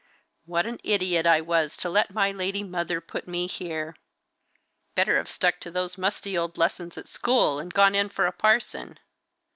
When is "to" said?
1.77-1.87, 5.59-5.69